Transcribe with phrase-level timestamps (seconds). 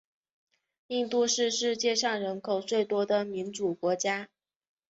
[0.87, 4.29] 印度是世界上人口最多的民主国家。